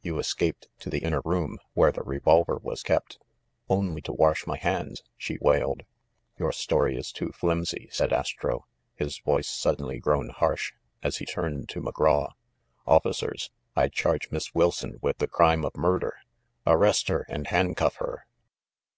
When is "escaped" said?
0.18-0.68